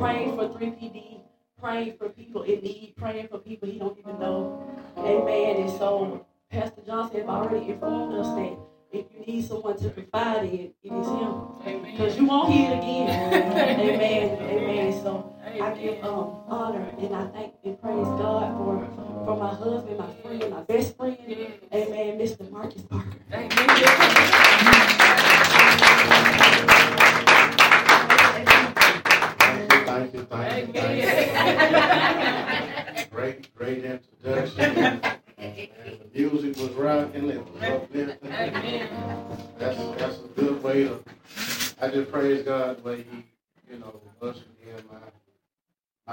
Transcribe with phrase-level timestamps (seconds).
[0.00, 1.20] praying for 3PD,
[1.60, 4.64] praying for people in need, praying for people he don't even know,
[4.96, 5.56] amen.
[5.56, 8.58] And so Pastor Johnson have already informed us that
[8.92, 11.84] if you need someone to confide in, it is him.
[11.92, 13.78] Because you won't hear it again.
[13.78, 14.38] Amen.
[14.40, 15.02] Amen.
[15.02, 19.98] So I give um, honor and I thank and praise God for, for my husband,
[19.98, 21.18] my friend, my best friend.
[21.72, 22.18] Amen.
[22.18, 22.50] Mr.
[22.50, 23.18] Marcus Parker.
[23.32, 24.46] Amen.
[33.10, 34.60] Great, great introduction
[35.38, 35.68] And
[36.00, 38.18] The music was rocking, it was uplifting.
[39.58, 41.02] That's that's a good way to.
[41.80, 43.24] I just praise God the way He,
[43.72, 44.98] you know, ushered in my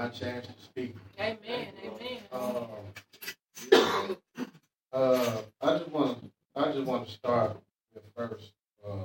[0.02, 0.96] my chance to speak.
[1.18, 1.68] Amen.
[1.84, 2.18] Amen.
[2.32, 4.16] Um,
[4.92, 7.56] uh, I just want to I just want to start
[7.94, 8.52] with first,
[8.88, 9.04] uh,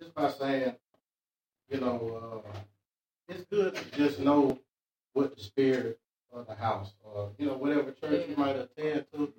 [0.00, 0.74] just by saying,
[1.68, 2.58] you know, uh,
[3.28, 4.58] it's good to just know
[5.16, 5.98] what the spirit
[6.32, 9.32] of the house, or you know, whatever church you might attend to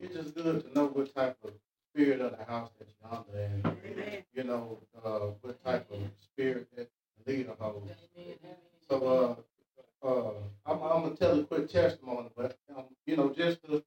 [0.00, 1.52] it's just good to know what type of
[1.92, 6.68] spirit of the house that you're under and, you know, uh, what type of spirit
[6.76, 6.90] that
[7.24, 7.90] the leader holds.
[8.88, 9.38] So,
[10.04, 10.32] uh, uh,
[10.66, 13.82] I'm, I'm to tell a quick testimony, but, um, you know, just a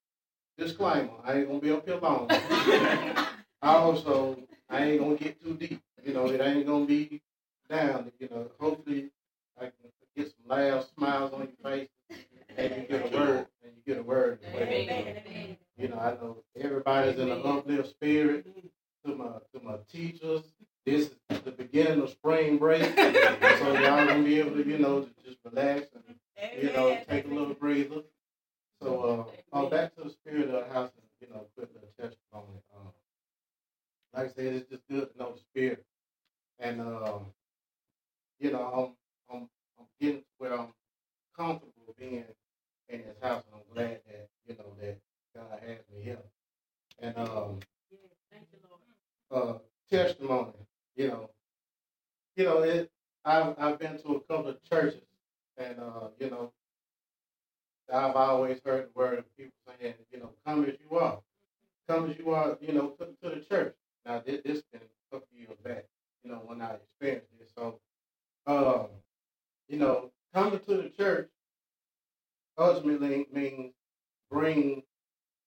[0.57, 2.27] disclaimer, I ain't to be up here long.
[2.31, 3.27] I
[3.61, 5.81] also, I ain't to get too deep.
[6.03, 7.21] You know, it ain't going to be
[7.69, 8.11] down.
[8.19, 9.09] You know, hopefully
[9.59, 11.89] I can get some laughs, smiles on your face,
[12.57, 14.39] and you get a word, and you get a word.
[14.55, 15.57] Amen.
[15.77, 18.47] You know, I know everybody's in an uplift spirit.
[19.05, 20.41] To my to my teachers,
[20.85, 25.03] this is the beginning of spring break, so y'all gonna be able to, you know,
[25.03, 26.15] to just relax and
[26.61, 28.01] you know take a little breather.
[28.81, 31.89] So, uh, uh, back to the spirit of the house, and you know, quick little
[31.97, 32.59] testimony.
[32.75, 32.91] Um,
[34.13, 35.85] like I said, it's just good to know the spirit,
[36.67, 37.25] and um,
[38.39, 38.95] you know,
[39.29, 40.73] I'm I'm I'm getting where I'm
[41.37, 42.25] comfortable being
[42.89, 44.97] in this house, and I'm glad that you know that
[45.35, 46.19] God has me here.
[46.99, 47.59] And um,
[49.31, 49.53] uh,
[49.91, 50.53] testimony,
[50.95, 51.29] you know,
[52.35, 52.91] you know, it.
[53.25, 55.01] I've I've been to a couple of churches,
[55.57, 56.51] and uh, you know,
[57.93, 61.19] I've always heard the word of people saying, you know, come as you are,
[61.87, 63.75] come as you are, you know, to, to the church.
[64.05, 65.85] Now this, this been a couple years back,
[66.27, 67.49] you know, when I experienced it.
[67.55, 67.79] So,
[68.47, 68.87] um,
[69.69, 71.29] you know, coming to the church
[72.57, 73.73] ultimately means
[74.29, 74.83] bring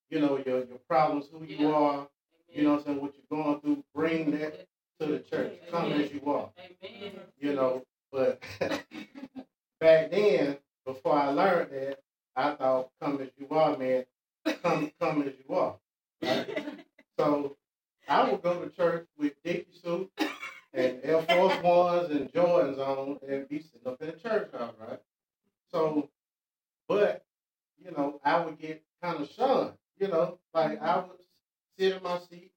[0.09, 1.75] you know, your, your problems, who you yeah.
[1.75, 2.09] are,
[2.49, 4.67] you know what I'm saying, what you're going through, bring that
[5.01, 5.53] to the church.
[5.71, 6.51] Come as you are.
[7.39, 8.43] You know, but
[9.81, 11.99] back then, before I learned that,
[12.35, 14.05] I thought come as you are, man,
[14.63, 15.77] come come as you are.
[16.23, 16.67] Right?
[17.19, 17.57] so
[18.09, 20.11] I would go to church with Dickie suit
[20.73, 24.75] and Air Force Ones and Jordans on and be sitting up in the church house,
[24.81, 25.01] right?
[25.73, 26.09] So,
[26.89, 27.25] but,
[27.83, 31.19] you know, I would get kind of shunned you know, like I would
[31.79, 32.51] sit in my seat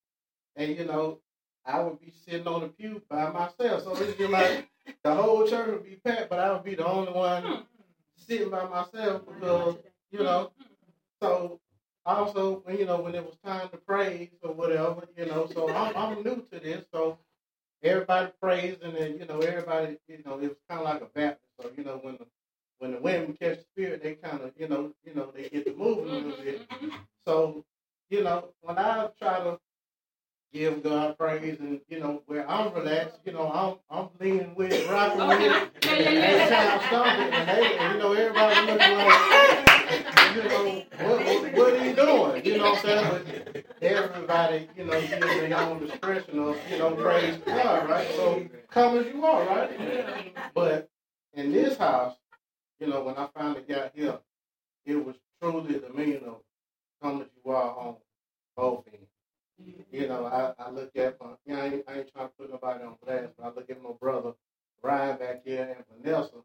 [0.56, 1.20] and, you know,
[1.66, 3.84] I would be sitting on the pew by myself.
[3.84, 4.70] So it's just like
[5.04, 7.66] the whole church would be packed, but I would be the only one
[8.16, 9.76] sitting by myself because,
[10.12, 10.52] you know,
[11.22, 11.60] so
[12.06, 15.96] also you know when it was time to praise or whatever, you know, so I'm,
[15.96, 17.18] I'm new to this, so
[17.84, 21.06] everybody praised and then you know everybody, you know, it was kind of like a
[21.06, 21.52] Baptist.
[21.62, 22.26] So you know when the
[22.84, 25.66] when the women catch the spirit, they kind of, you know, you know, they get
[25.66, 26.68] to moving a little bit.
[27.26, 27.64] So,
[28.10, 29.58] you know, when I try to
[30.52, 34.90] give God praise and, you know, where I'm relaxed, you know, I'm I'm leaning with,
[34.90, 40.44] rocking with it, time I stop it, and and, you know, everybody looking like, you
[40.44, 42.46] know, what, what, what, are you doing?
[42.46, 43.46] You know what I'm saying?
[43.54, 48.08] But everybody, you know, gives their own discretion of, you know, praise God, right?
[48.16, 50.36] So come as you are, right?
[50.54, 50.90] But
[51.34, 52.16] in this house,
[52.80, 54.20] you know, when I finally got here,
[54.86, 56.38] it was truly the meaning of
[57.02, 57.96] come as you are on
[58.56, 59.86] both ends.
[59.92, 62.34] You know, I, I look at my, you know, I ain't, I ain't trying to
[62.38, 64.34] put nobody on blast, but I look at my brother
[64.82, 66.36] Ryan back here and Vanessa.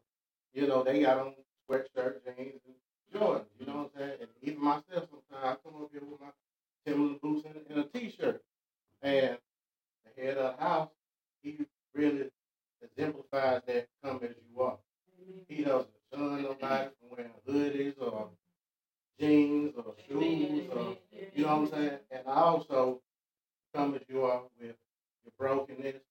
[0.53, 1.33] You know, they got on
[1.69, 2.75] sweatshirt, jeans, and
[3.13, 3.45] Jordans.
[3.59, 4.17] You know what I'm saying?
[4.21, 6.27] And even myself, sometimes I come up here with my
[6.85, 8.41] Timberland boots and, and a T-shirt.
[9.01, 9.37] And
[10.05, 10.89] the head of the house,
[11.41, 12.29] he really
[12.81, 14.77] exemplifies that come as you are.
[15.47, 18.29] He doesn't shun nobody from wearing hoodies or
[19.19, 20.97] jeans or shoes or
[21.35, 21.99] you know what I'm saying?
[22.11, 23.01] And I also
[23.73, 24.75] come as you are with
[25.23, 26.01] your brokenness.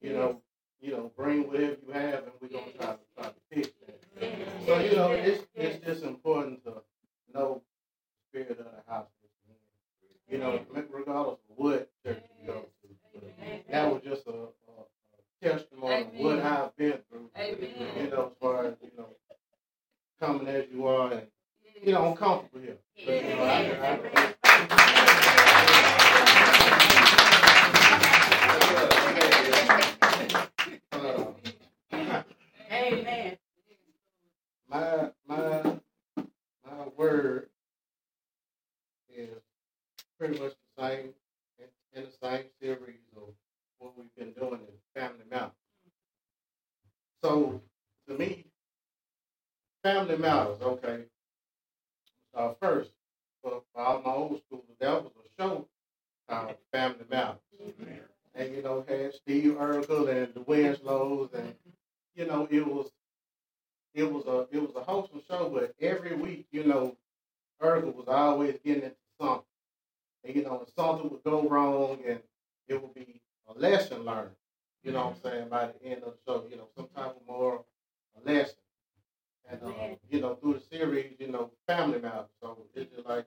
[0.00, 0.40] You know,
[0.80, 4.00] you know, bring whatever you have and we're gonna try to try to fix that.
[4.66, 6.82] So, you know, it's it's just important to
[7.34, 7.62] know
[8.32, 9.06] the spirit of the house.
[10.28, 13.20] You know, regardless of what church you go to.
[13.70, 17.28] That was just a, a, a testimony of what I've been through.
[17.38, 19.08] You know, as far as, you know,
[20.20, 21.26] coming as you are and,
[21.82, 22.78] you know, I'm comfortable here.
[23.04, 24.34] But, you know, I, I,
[30.92, 31.32] uh,
[32.70, 33.36] Amen.
[34.70, 35.62] my my
[36.64, 37.48] my word
[39.14, 39.28] is
[40.18, 41.08] pretty much the same
[41.58, 43.22] in, in the same series of
[43.78, 45.50] what we've been doing in Family Matters.
[47.22, 47.60] So
[48.08, 48.46] to me,
[49.82, 51.04] Family Matters, okay.
[52.34, 52.90] Uh, first,
[53.42, 55.66] for, for all my old school, that was a show
[56.28, 57.40] called Family Matters.
[58.34, 61.54] And you know, had Steve Urkel and the Winslows and
[62.14, 62.90] you know, it was
[63.94, 66.96] it was a it was a wholesome show, but every week, you know,
[67.62, 69.44] Urkel was always getting into something.
[70.24, 72.20] And, you know, something would go wrong and
[72.68, 74.30] it would be a lesson learned.
[74.82, 75.48] You know what I'm saying?
[75.48, 77.66] By the end of the show, you know, some type of moral
[78.24, 78.56] lesson.
[79.50, 79.72] And uh,
[80.08, 82.30] you know, through the series, you know, family matters.
[82.40, 83.26] So it's just like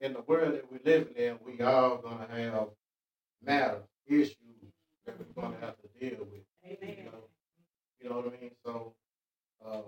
[0.00, 2.68] in the world that we're living in, we all gonna have
[3.42, 4.36] matters, issues
[5.06, 6.42] that we're gonna have to deal with.
[6.64, 6.96] Amen.
[6.98, 7.24] You know,
[8.00, 8.50] you know what I mean?
[8.64, 8.94] So
[9.64, 9.80] uh,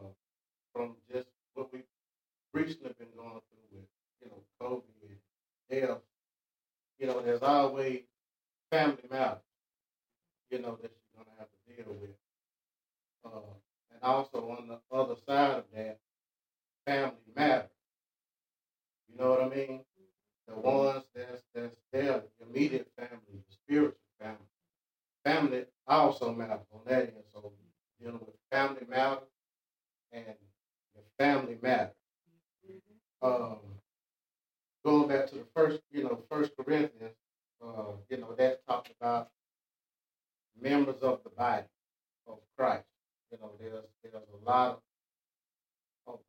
[0.79, 1.83] from just what we've
[2.55, 3.89] recently been going through with,
[4.23, 4.85] you know, COVID
[5.71, 5.99] and
[7.01, 8.03] you know, there's always
[8.71, 9.39] family matters,
[10.51, 12.11] you know, that you're going to have to deal with.
[13.25, 13.55] Uh,
[13.93, 15.99] and also on the other side of that,
[16.87, 17.71] family matters.
[19.11, 19.81] You know what I mean?
[20.47, 24.39] The ones that's that's there, the immediate family, the spiritual family.
[25.25, 27.25] Family also matters on that end.
[27.35, 27.53] So
[28.01, 29.25] dealing with family matters
[30.13, 30.25] and
[30.99, 31.95] the family matters.
[33.23, 33.59] Um,
[34.85, 37.15] going back to the first, you know, First Corinthians,
[37.65, 39.31] uh, you know, that talked about
[40.61, 41.65] members of the body
[42.27, 42.85] of Christ.
[43.33, 44.79] You know, there's there's a lot of.
[46.07, 46.21] Oh,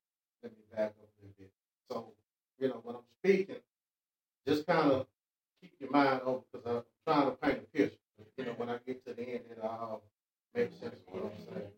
[0.43, 1.51] let me back up a little bit.
[1.91, 2.13] So,
[2.59, 3.61] you know, when I'm speaking,
[4.47, 5.07] just kind of
[5.61, 6.83] keep your mind open because I'm
[7.13, 7.97] trying to paint a picture.
[8.38, 10.03] You know, when I get to the end, it'll all
[10.55, 11.71] make sense of what I'm saying.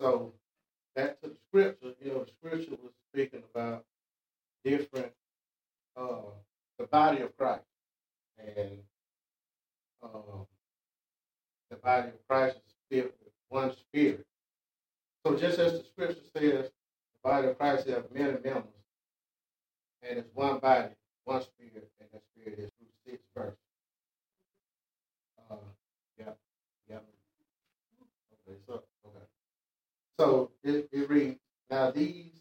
[0.00, 0.32] So,
[0.94, 3.84] back to the scripture, you know, the scripture was speaking about
[4.64, 5.12] different,
[5.96, 6.22] uh,
[6.78, 7.62] the body of Christ.
[8.38, 8.78] And
[10.02, 10.46] um,
[11.70, 14.26] the body of Christ is filled with one spirit.
[15.24, 18.64] So just as the scripture says, the body of Christ has many members,
[20.02, 23.58] and it's one body, one spirit, and that spirit is through six verses.
[25.50, 25.56] Uh,
[26.18, 26.32] yeah,
[26.88, 26.98] yeah.
[30.18, 31.38] So it, it reads,
[31.70, 32.32] now these.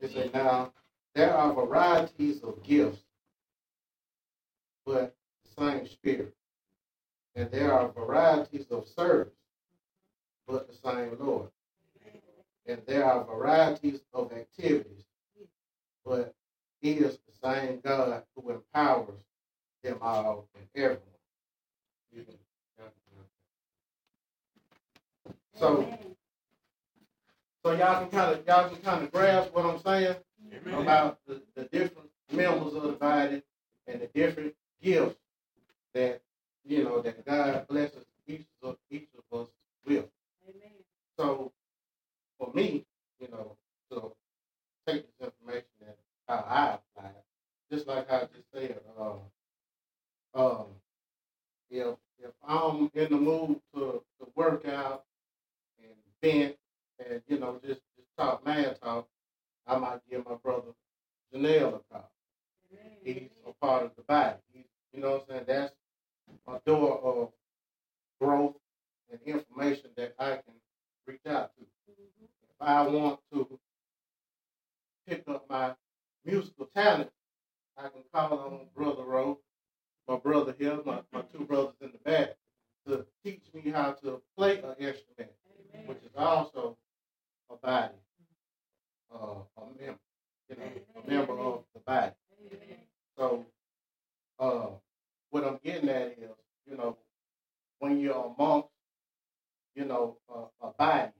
[0.00, 0.72] It says, now
[1.14, 3.02] there are varieties of gifts,
[4.86, 6.34] but the same spirit.
[7.34, 9.34] And there are varieties of service,
[10.46, 11.50] but the same Lord.
[12.66, 15.04] And there are varieties of activities,
[16.04, 16.34] but
[16.80, 19.20] He is the same God who empowers
[19.82, 21.04] them all and everyone.
[25.54, 25.86] So,
[27.62, 30.16] so y'all can kind of y'all can kind of grasp what I'm saying
[30.72, 33.42] about the, the different members of the body
[33.86, 35.16] and the different gifts
[35.92, 36.22] that
[36.64, 39.48] you know that God blesses each of each of us
[39.86, 40.06] with.
[40.48, 40.72] Amen.
[41.18, 41.52] So,
[42.38, 42.86] for me,
[43.20, 43.56] you know,
[43.92, 44.14] so
[44.86, 45.94] take this information and
[46.26, 47.24] how I apply it,
[47.74, 49.18] just like I just said, um,
[50.34, 50.66] um,
[51.70, 55.04] if if I'm in the mood to, to work out
[55.78, 56.56] and vent
[56.98, 59.08] and you know just just talk man talk,
[59.66, 60.72] I might give my brother
[61.34, 62.10] Janelle a call.
[63.02, 63.50] He's a mm-hmm.
[63.60, 64.36] part of the body.
[64.52, 65.44] He's, you know what I'm saying?
[65.46, 65.74] That's
[66.46, 67.28] a door of
[68.20, 68.56] growth
[69.10, 70.54] and information that I can
[71.06, 71.62] reach out to.
[71.62, 72.24] Mm-hmm.
[72.24, 73.58] If I want to
[75.08, 75.74] pick up my
[76.24, 77.10] musical talent,
[77.76, 78.82] I can call on mm-hmm.
[78.82, 79.38] Brother Rowe,
[80.10, 82.30] my brother here, my, my two brothers in the back,
[82.86, 85.30] to teach me how to play an instrument,
[85.86, 86.76] which is also
[87.48, 87.94] a body,
[89.14, 89.98] uh, a member,
[90.48, 90.64] you know,
[90.96, 92.12] a member of the body.
[93.16, 93.46] So,
[94.40, 94.66] uh,
[95.30, 96.30] what I'm getting at is,
[96.68, 96.96] you know,
[97.78, 98.68] when you're amongst,
[99.76, 101.12] you know, a, a body,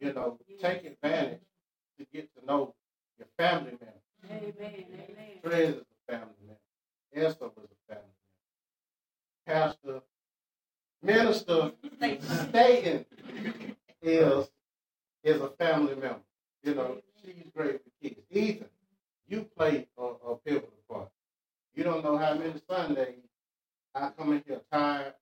[0.00, 1.40] you know, take advantage
[1.98, 2.74] to get to know
[3.18, 4.00] your family members.
[4.24, 4.54] Amen.
[4.58, 4.84] Amen.
[5.42, 6.60] Fred is a family member.
[7.14, 7.73] Esther was a family member.
[9.46, 10.00] Pastor
[11.02, 13.04] Minister Staten
[14.02, 14.48] is
[15.22, 16.20] is a family member.
[16.62, 18.20] You know, she's great with kids.
[18.30, 18.68] Ethan,
[19.28, 21.08] you play a, a pivotal part.
[21.74, 23.20] You don't know how many Sundays
[23.94, 25.14] I come in here tired,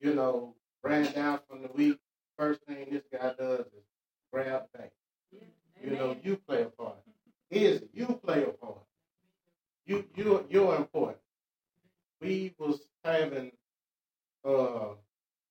[0.00, 1.98] you know, ran down from the week.
[2.36, 3.84] First thing this guy does is
[4.32, 4.92] grab back.
[5.82, 6.96] You know, you play a part.
[7.50, 8.78] Is you play a part.
[9.86, 11.18] You you you're important.
[12.20, 13.52] We was having
[14.44, 14.94] uh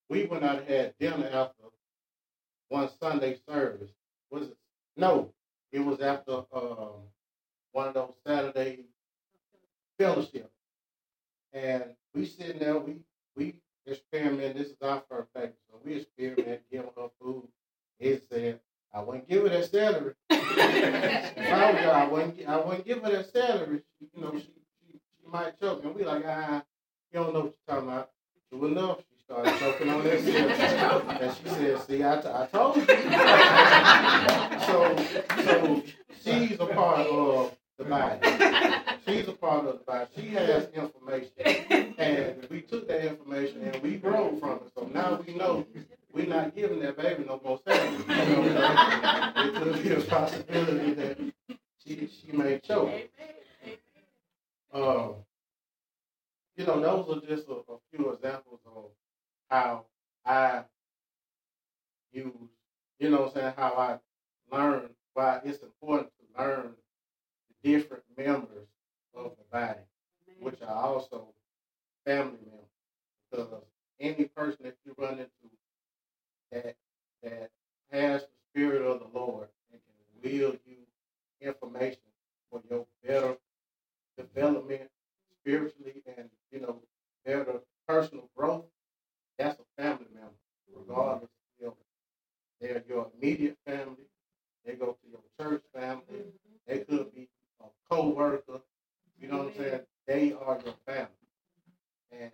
[0.10, 1.64] we went out and had dinner after
[2.70, 3.92] one Sunday service.
[4.32, 4.58] Was it
[4.98, 5.34] no,
[5.72, 7.04] it was after um
[7.72, 8.86] one of those Saturday
[9.98, 10.52] fellowship.
[11.54, 11.84] And
[12.14, 12.98] we sitting there, we
[13.36, 13.56] we
[13.86, 14.58] experiment.
[14.58, 17.48] This is our first baby, so we experiment giving her food.
[18.00, 18.60] It said,
[18.94, 20.14] I wouldn't give her that salary.
[20.30, 23.82] I wouldn't, I wouldn't give her that salary.
[24.00, 25.84] She, you know, she, she, she might choke.
[25.84, 26.64] And we like, ah,
[27.14, 28.10] you don't know what you're talking about.
[28.52, 31.18] Sure enough, she started choking on that salary.
[31.22, 32.86] and she said, see, I, t- I told you.
[34.66, 34.96] so,
[35.44, 35.84] so
[36.24, 38.20] she's a part of the body.
[39.06, 40.08] She's a part of the body.
[40.16, 41.32] She has information.
[41.98, 44.72] And we took that information and we grow from it.
[44.76, 45.66] So now we know
[46.12, 47.92] we're not giving that baby no more salary.
[47.92, 51.18] You know, it could be a possibility that
[51.86, 52.92] she she may choke.
[54.74, 55.10] Uh,
[56.56, 58.86] you know, those are just a, a few examples of
[59.50, 59.86] how
[60.26, 60.64] I
[62.12, 62.32] use,
[63.00, 66.72] you know what I'm saying, how I learn why it's important to learn
[67.64, 68.68] the different members
[69.16, 69.80] of the body,
[70.40, 71.28] which are also
[72.06, 72.68] family members.
[73.32, 73.64] Because
[74.00, 75.30] any person that you run into
[76.52, 76.76] that
[77.24, 77.50] that
[77.92, 80.78] has the spirit of the Lord and can will you
[81.42, 81.98] information
[82.50, 83.36] for your better
[84.18, 84.90] development
[85.40, 86.80] spiritually and you know
[87.26, 88.66] better personal growth,
[89.38, 90.32] that's a family member,
[90.74, 91.30] regardless
[91.66, 91.74] of if
[92.62, 94.08] they're your immediate family,
[94.66, 96.56] they go to your church family, mm-hmm.
[96.68, 97.28] they could be
[97.62, 98.62] a co-worker,
[99.20, 99.64] you know what I'm mm-hmm.
[99.64, 99.82] saying?
[100.08, 101.10] They are your family.
[102.12, 102.32] And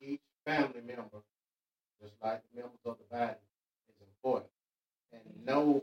[0.00, 1.22] each family member,
[2.00, 3.34] just like the members of the body,
[3.88, 4.50] is important.
[5.12, 5.82] And no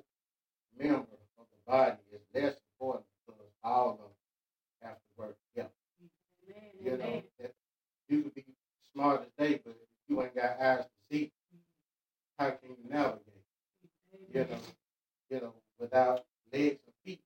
[0.77, 4.07] member of the body is less important because all of them
[4.81, 5.71] have to work together.
[6.81, 7.53] You know, that
[8.07, 8.45] you could be
[8.93, 11.31] smart as they, but if you ain't got eyes to see,
[12.37, 13.21] how can you navigate?
[14.33, 14.57] You know,
[15.29, 17.21] you know, without legs and feet.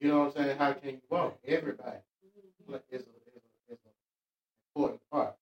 [0.00, 0.58] You know what I'm saying?
[0.58, 1.38] How can you walk?
[1.46, 3.92] Everybody is a, is a, is an
[4.74, 5.34] important part.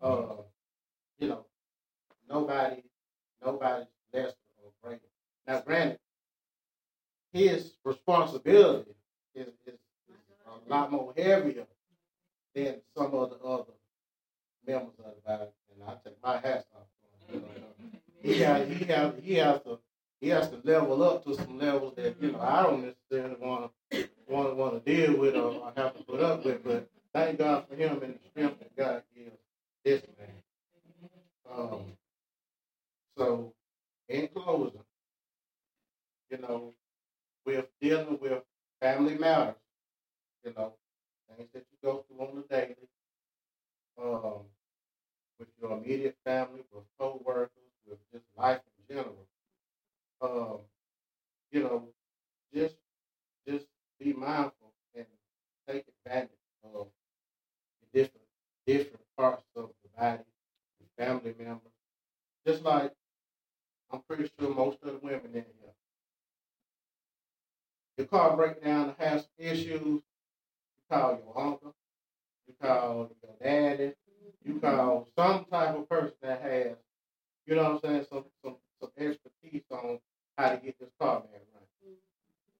[0.00, 0.42] Uh,
[1.18, 1.46] you know,
[2.28, 2.82] nobody,
[3.44, 4.32] nobody's less
[4.62, 5.00] or greater.
[5.46, 5.98] Now, granted,
[7.32, 8.94] his responsibility
[9.34, 9.74] is, is,
[10.08, 10.16] is
[10.66, 11.66] a lot more heavier
[12.54, 13.72] than some of the other
[14.66, 16.86] members of the body, and I take my hats off.
[17.28, 18.34] to him, you know.
[18.34, 19.78] He has, he has, he has to,
[20.20, 23.70] he has to level up to some levels that you know I don't necessarily want
[23.90, 26.64] to want to want to deal with or, have to put up with.
[26.64, 29.36] But thank God for him and the strength that God gives
[29.84, 30.28] this man.
[31.50, 31.80] Um,
[33.18, 33.52] so,
[34.08, 34.80] in closing,
[36.30, 36.72] you know,
[37.44, 38.42] with dealing with
[38.80, 39.56] family matters,
[40.44, 40.72] you know,
[41.36, 42.76] things that you go through on the daily,
[44.02, 44.40] um,
[45.38, 47.50] with your immediate family, with co-workers,
[47.86, 49.26] with just life in general.
[50.22, 50.60] Um,
[51.52, 51.88] you know,
[52.54, 52.74] just
[53.46, 53.66] just
[54.00, 55.06] be mindful and
[55.68, 56.30] take advantage
[56.64, 56.88] of
[57.80, 58.26] the different
[58.66, 60.22] different parts of the body,
[60.80, 61.72] the family members.
[62.46, 62.92] Just like
[63.92, 65.44] I'm pretty sure most of the women in here.
[67.98, 70.02] Your car break down and has some issues, you
[70.90, 71.74] call your uncle,
[72.48, 73.92] you call your daddy,
[74.44, 76.76] you call some type of person that has,
[77.46, 79.98] you know what I'm saying, some some some expertise on
[80.38, 81.98] how to get this car back running.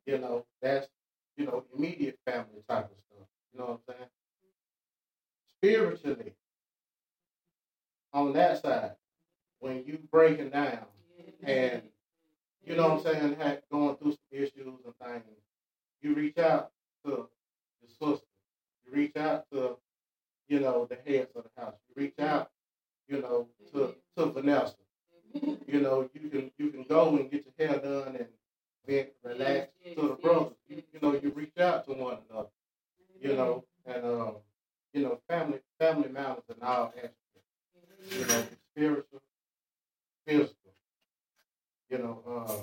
[0.07, 0.89] You know, that's
[1.37, 3.27] you know, immediate family type of stuff.
[3.53, 4.11] You know what I'm saying?
[5.57, 6.35] Spiritually,
[8.13, 8.93] on that side,
[9.61, 10.85] when you breaking down
[11.43, 11.83] and
[12.65, 15.25] you know what I'm saying, had, going through some issues and things,
[16.03, 16.71] you reach out
[17.05, 17.29] to
[17.81, 18.27] your sister.
[18.85, 19.77] You reach out to,
[20.49, 21.75] you know, the heads of the house.
[21.89, 22.51] You reach out,
[23.09, 24.75] you know, to to Vanessa.
[25.35, 28.27] You know, you can you can go and get your hair done and
[28.87, 30.53] vent, relax to the brothers.
[30.69, 32.49] You, you know, you reach out to one another.
[33.21, 34.35] You know, and um,
[34.93, 37.17] you know, family family matters in all aspects.
[38.11, 39.23] You know, spiritual,
[40.27, 40.57] physical.
[41.89, 42.63] You know, uh,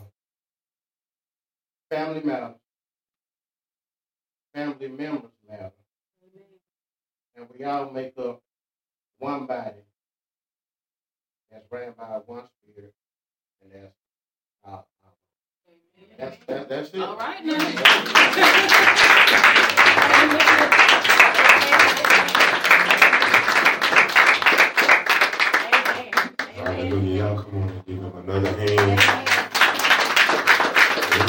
[1.89, 2.55] family matters.
[4.60, 5.72] Family members matter.
[7.38, 8.42] And we all make up
[9.18, 9.86] one body
[11.50, 12.94] that's ran by one spirit,
[13.63, 13.94] and that's
[14.66, 14.84] our,
[16.18, 17.00] that's, that's, that's it.
[17.00, 17.58] All right now.
[26.54, 27.18] Hallelujah.
[27.18, 29.00] Y'all come on and give him another hand.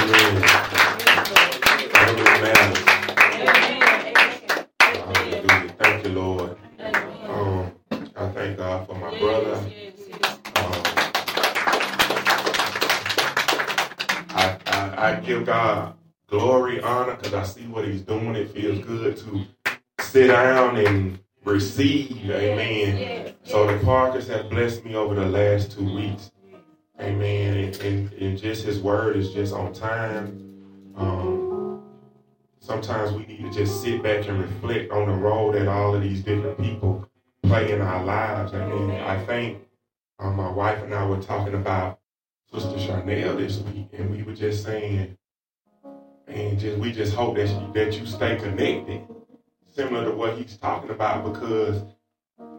[0.03, 0.51] Amen.
[5.79, 6.57] Thank you, Lord.
[7.29, 7.73] Um,
[8.17, 9.55] I thank God for my brother.
[10.57, 10.83] Um,
[14.29, 15.95] I, I, give God
[16.27, 18.37] glory, honor, because I see what he's doing.
[18.37, 19.47] It feels good to
[20.01, 22.31] sit down and receive.
[22.31, 23.35] Amen.
[23.45, 26.31] So the Parkers have blessed me over the last two weeks.
[27.01, 27.75] Amen.
[27.83, 30.47] And just his word is just on time.
[30.97, 31.50] Um,
[32.61, 36.03] sometimes we need to just sit back and reflect on the role that all of
[36.03, 37.09] these different people
[37.43, 38.55] play in our lives.
[38.55, 39.67] I mean, I think
[40.19, 41.99] um, my wife and I were talking about
[42.53, 45.17] Sister Charnel this week, and we were just saying,
[46.29, 49.03] and just we just hope that you, that you stay connected,
[49.75, 51.83] similar to what he's talking about, because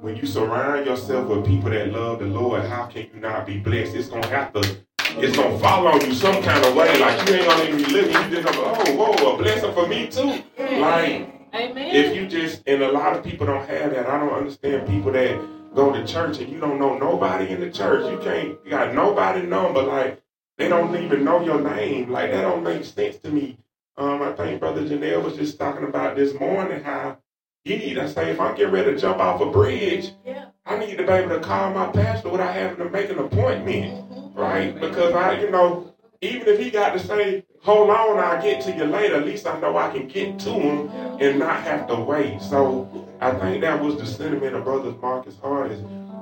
[0.02, 3.58] when you surround yourself with people that love the Lord, how can you not be
[3.58, 3.96] blessed?
[3.96, 4.78] It's gonna have to,
[5.18, 7.00] it's gonna follow you some kind of way.
[7.00, 8.12] Like you ain't gonna even be living.
[8.12, 10.44] You just gonna, oh, whoa, a blessing for me too.
[10.80, 11.96] Like Amen.
[11.96, 14.08] if you just, and a lot of people don't have that.
[14.08, 15.40] I don't understand people that
[15.76, 18.10] go to church and you don't know nobody in the church.
[18.12, 19.82] You can't, you got nobody number.
[19.82, 20.22] Like
[20.58, 22.10] they don't even know your name.
[22.12, 23.58] Like that don't make sense to me.
[23.98, 27.18] Um, I think Brother Janelle was just talking about this morning how
[27.66, 30.46] you need to say if I'm getting ready to jump off a bridge, Yeah.
[30.66, 34.11] I need to be able to call my pastor without having to make an appointment,
[34.34, 34.80] right?
[34.80, 38.72] Because I, you know, even if he got to say, "Hold on, I'll get to
[38.72, 40.90] you later," at least I know I can get to him
[41.20, 42.42] and not have to wait.
[42.42, 45.82] So I think that was the sentiment of Brothers Marcus Hart is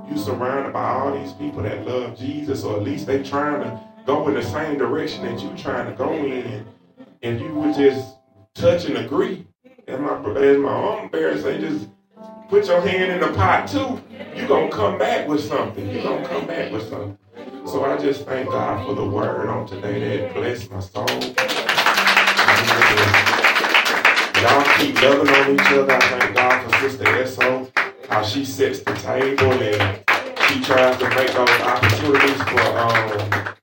[0.09, 3.79] you surrounded by all these people that love Jesus, or at least they trying to
[4.05, 6.65] go in the same direction that you trying to go in,
[7.21, 8.15] and you would just
[8.55, 9.45] touch and agree.
[9.87, 11.87] As my as my own parents say, just
[12.49, 14.01] put your hand in the pot too.
[14.35, 15.89] You're gonna come back with something.
[15.89, 17.17] You're gonna come back with something.
[17.71, 21.05] So I just thank God for the word on today that blessed my soul.
[24.41, 25.93] Y'all keep loving on each other.
[25.93, 27.71] I thank God for Sister Esso,
[28.09, 30.03] how she sets the table and
[30.47, 33.55] she tries to make those opportunities for um,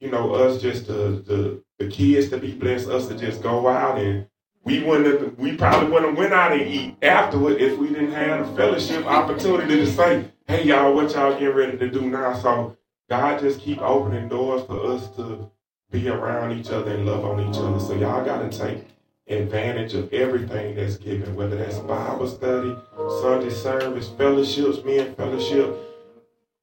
[0.00, 3.98] you know, us just the the, kids to be blessed, us to just go out
[3.98, 4.26] and
[4.64, 8.12] we wouldn't have, we probably wouldn't have went out and eat afterward if we didn't
[8.12, 12.32] have a fellowship opportunity to say, hey y'all, what y'all getting ready to do now?
[12.38, 12.76] So
[13.10, 15.50] God just keep opening doors for us to
[15.90, 17.80] be around each other and love on each other.
[17.80, 18.84] So y'all gotta take
[19.26, 22.76] advantage of everything that's given, whether that's Bible study,
[23.20, 25.76] Sunday service, fellowships, men fellowship,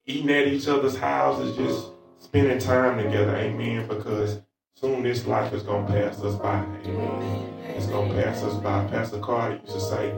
[0.05, 4.39] eating at each other's houses, just spending time together, amen, because
[4.75, 6.60] soon this life is gonna pass us by.
[6.86, 7.53] Amen.
[7.75, 8.86] It's gonna pass us by.
[8.86, 10.13] Pastor Carter used to say,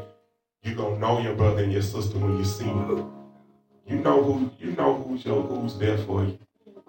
[0.61, 3.18] "You gonna know your brother and your sister when you see them.
[3.89, 6.37] You know who you know who's your who's there for you.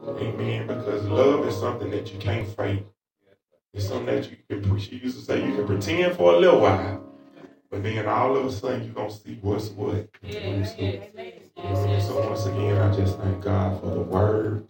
[0.07, 0.67] Amen.
[0.67, 2.85] Because love is something that you can't fake.
[3.73, 4.79] It's something that you can.
[4.79, 7.03] She used to say you can pretend for a little while,
[7.71, 10.11] but then all of a sudden you're gonna see what's what.
[10.23, 10.67] Amen.
[12.03, 14.67] So once again, I just thank God for the word.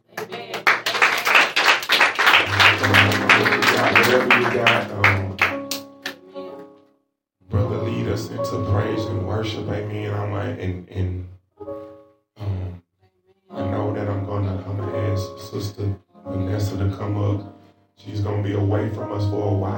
[3.96, 5.36] Whatever you got, um,
[7.48, 10.14] brother, lead us into praise and worship, amen.
[10.14, 11.28] I'm and and
[15.50, 17.60] Sister Vanessa to come up.
[17.96, 19.60] She's gonna be away from us for a while.